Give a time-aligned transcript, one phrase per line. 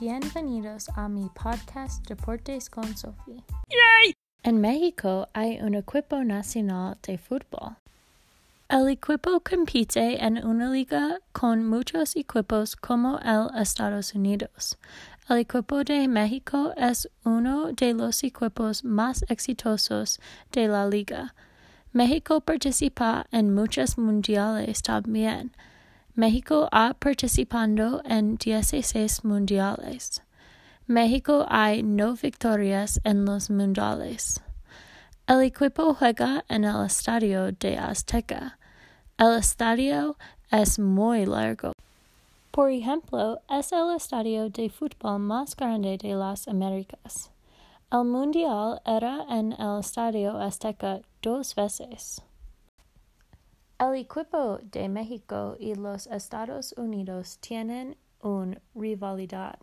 [0.00, 3.44] Bienvenidos a mi podcast Deportes con Sophie.
[3.68, 4.14] Yay!
[4.42, 7.76] En México hay un equipo nacional de fútbol.
[8.70, 14.78] El equipo compite en una liga con muchos equipos como el Estados Unidos.
[15.28, 20.18] El equipo de México es uno de los equipos más exitosos
[20.50, 21.34] de la liga.
[21.92, 25.52] México participa en muchos mundiales también.
[26.20, 30.22] México ha participado en 16 mundiales.
[30.86, 34.38] México hay no victorias en los mundiales.
[35.26, 38.58] El equipo juega en el estadio de Azteca.
[39.16, 40.18] El estadio
[40.50, 41.72] es muy largo.
[42.50, 47.30] Por ejemplo, es el estadio de fútbol más grande de las Américas.
[47.90, 52.20] El mundial era en el estadio Azteca dos veces.
[53.80, 59.58] El equipo de México y los Estados Unidos tienen una rivalidad.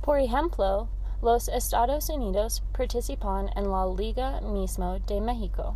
[0.00, 0.86] Por ejemplo,
[1.20, 5.74] los Estados Unidos participan en la Liga mismo de México.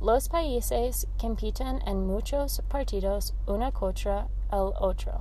[0.00, 5.20] Los países compiten en muchos partidos una contra el otro.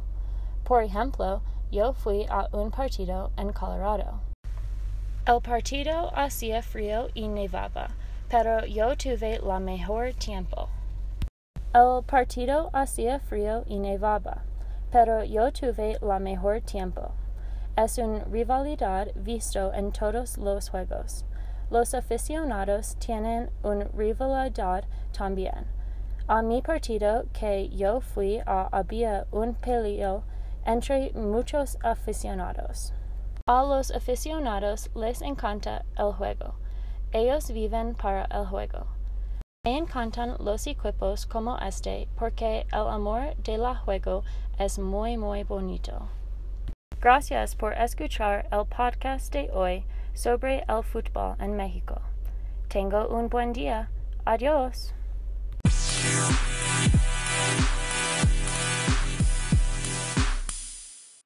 [0.64, 4.20] Por ejemplo, yo fui a un partido en Colorado.
[5.28, 7.90] El partido hacía frío y nevaba,
[8.32, 10.70] pero yo tuve la mejor tiempo.
[11.74, 14.44] El partido hacía frío y nevaba,
[14.90, 17.12] pero yo tuve la mejor tiempo.
[17.76, 21.26] Es una rivalidad visto en todos los juegos.
[21.70, 25.66] Los aficionados tienen una rivalidad también.
[26.28, 30.24] A mi partido que yo fui a había un peleo
[30.66, 32.94] entre muchos aficionados.
[33.46, 36.56] A los aficionados les encanta el juego.
[37.14, 38.88] Ellos viven para el juego.
[39.66, 44.24] Me encantan los equipos como este porque el amor del juego
[44.58, 46.08] es muy muy bonito.
[47.02, 49.84] Gracias por escuchar el podcast de hoy
[50.14, 52.02] sobre el fútbol en México.
[52.70, 53.90] Tengo un buen día.
[54.24, 54.94] Adiós.